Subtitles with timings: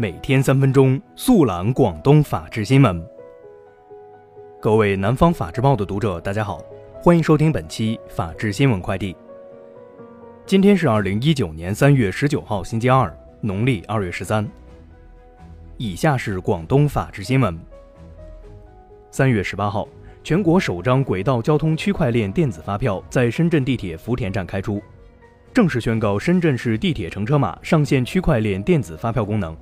[0.00, 3.04] 每天三分钟速览广东法治新闻。
[4.60, 6.62] 各位南方法制报的读者，大家好，
[7.02, 9.16] 欢迎收听本期法治新闻快递。
[10.46, 14.48] 今天是二零一九年三月十九号，星期二，农历二月十三。
[15.78, 17.58] 以下是广东法治新闻。
[19.10, 19.88] 三月十八号，
[20.22, 24.80] 全国首张轨道交通区块链电子发票在深圳地铁福田站开出。
[25.52, 29.56] 正式宣告深圳市地铁乘车码上线区块链电子发票功能，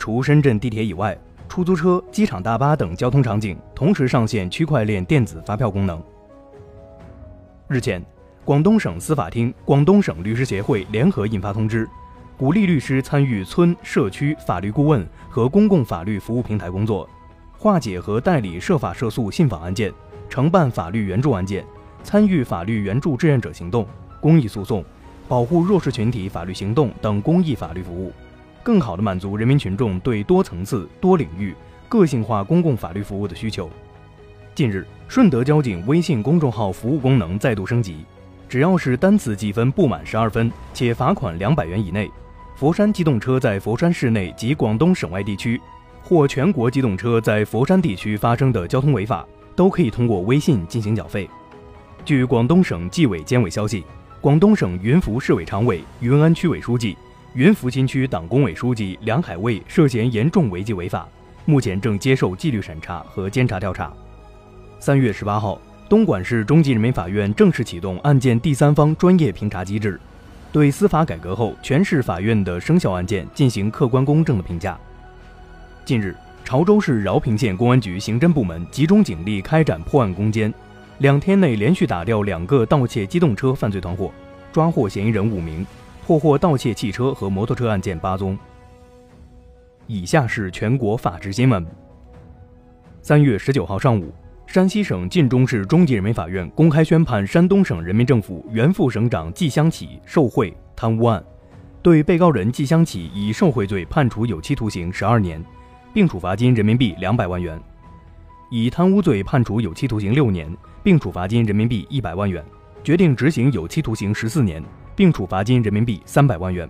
[0.00, 1.14] 除深圳地铁以外，
[1.46, 6.02] 出租车、机场大巴等交通场景同时上线区块链电子发票功能。
[7.68, 8.02] 日前，
[8.42, 11.86] 广东省司法厅、广东省律师协会联合印发通知，
[12.38, 17.06] 鼓励律师参与村社区法律顾问和公共法律服务平台工作，
[17.58, 19.92] 化解和代理涉法涉诉信访案件，
[20.30, 21.62] 承办法律援助案件，
[22.02, 23.86] 参与法律援助志愿者行动、
[24.18, 24.82] 公益诉讼。
[25.28, 28.10] 保护弱势群体法律行动等公益法律服务，
[28.62, 31.54] 更好地满足人民群众对多层次、多领域、
[31.88, 33.70] 个性化公共法律服务的需求。
[34.54, 38.04] 近日，顺德交警微信公众号服务功能再度升级，
[38.48, 42.10] 只要是单次记分不满十二分且罚款两百元以内，
[42.56, 45.60] 佛山机动车在佛山市内及广东省外地区，
[46.02, 51.28] 或全国机动车在佛山地区发生的交通违法，都可以通过微信进行缴费。
[52.04, 53.84] 据广东省纪委监委消息。
[54.22, 56.94] 广东省云浮市委常委、云安区委书记、
[57.34, 61.08] 云浮新区党工委书记梁海卫涉嫌严重违纪违法，
[61.44, 63.92] 目前正接受纪律审查和监察调查。
[64.80, 70.00] 三月十八号，东莞市中级人民法院正式启动案件第三方专业评查机制，
[70.50, 74.76] 对司法改革后全市法院的生效案件进行客观公正的评价。
[75.84, 80.52] 近日，潮州市饶平县公安局刑侦部门集中警力开展破案攻坚。
[80.98, 84.12] 两天内连续打掉两个盗窃机动车犯罪团伙，
[84.52, 85.64] 抓获嫌疑人五名，
[86.10, 88.36] 破获盗窃汽车和摩托车案件八宗。
[89.86, 91.64] 以下是全国法制新闻。
[93.00, 94.12] 三月十九号上午，
[94.44, 101.22] 山西省晋中市中级人民法院公开宣判山东省人民政府原副省长季湘启受贿贪污案，
[101.80, 105.40] 对被告人季湘启以受贿罪判处有期徒刑十二年，
[105.94, 107.56] 并处罚金人民币两百万元；
[108.50, 110.52] 以贪污罪判处有期徒刑六年。
[110.82, 112.44] 并处罚金人民币一百万元，
[112.82, 114.60] 决定执行有期徒刑十四年，
[114.94, 116.68] 并处罚金人民币三百万元。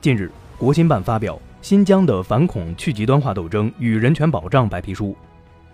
[0.00, 5.06] 近日，国新办发表《新疆的反恐去极端化斗争与人权保障白皮书》。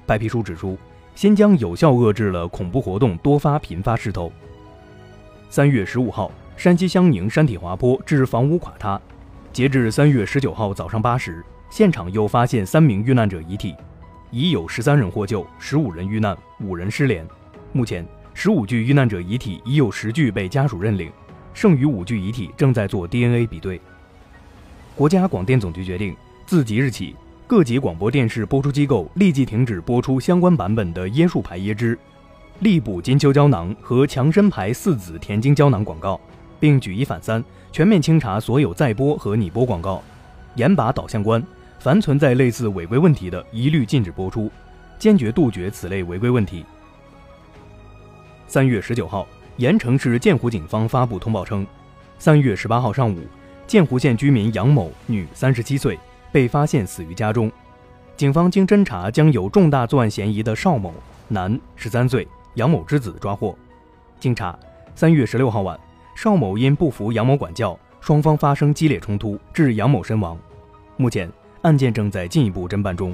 [0.04, 0.76] 白皮书指出，
[1.14, 4.32] 新疆有效遏制了恐怖活动多发频发势头。
[5.48, 9.00] 三月十五号，山西襄宁山体滑坡致房屋垮塌，
[9.52, 13.74] 截至三月十九号早上八时，现场又发现三名遇难者遗体。
[14.32, 17.26] 已有十三人获救，十五人遇难，五人失联。
[17.72, 21.10] 目前，十五具遇难者遗体已有十具被家属认领，
[21.56, 23.80] 剩余五具遗体正在做 DNA 比对。
[24.94, 31.98] 国家广电总局决定，自即日起，各级广播电视播出机构立即停止播出相关版本的椰树牌椰汁、
[32.60, 36.20] 力补金秋胶囊和强身牌四子甜精胶囊广告，
[36.60, 37.42] 并举一反三，
[37.72, 40.02] 全面清查所有在播和拟播广告，
[40.56, 41.42] 严把导向关。
[41.78, 44.50] 凡存在类似违规问题的，一律禁止播出，
[44.98, 46.66] 坚决杜绝此类违规问题。
[48.46, 49.26] 三月十九号，
[49.58, 51.66] 盐城市建湖警方发布通报称，
[52.18, 53.18] 三月十八号上午，
[53.66, 55.98] 建湖县居民杨某，女，三十七岁，
[56.30, 57.50] 被发现死于家中。
[58.16, 60.92] 警方经侦查，将有重大作案嫌疑的邵某，
[61.28, 63.56] 男，十三岁，杨某之子抓获。
[64.20, 64.58] 经查，
[64.94, 65.78] 三月十六号晚，
[66.14, 70.38] 邵某因不服杨某管教，双方发生激烈冲突，致杨某身亡。
[70.96, 71.30] 目前。
[71.62, 73.12] 案件正在进一步侦办中。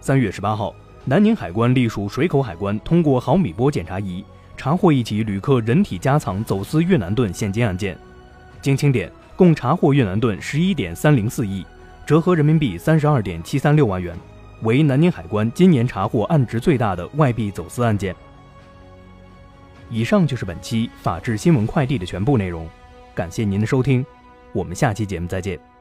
[0.00, 4.24] 三月十八号，南宁海关隶属水口海关通过毫米波检查仪
[4.58, 7.96] 查获一起旅客人体夹藏走私越南盾现金案件，
[8.60, 11.64] 经清点，共查获越南盾十一点三零四亿，
[12.04, 14.14] 折合人民币三十二点七三六万元，
[14.62, 18.14] 为南宁海关今年查获案值最大的外币走私案件。
[19.88, 22.68] 以上就是本期法治新闻快递的全部内容，
[23.14, 24.04] 感谢您的收听，
[24.52, 25.77] 我们下期节目再见。